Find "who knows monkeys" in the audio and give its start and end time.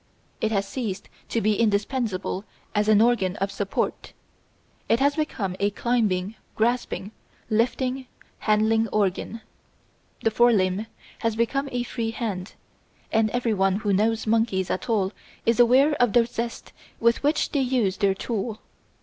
13.75-14.71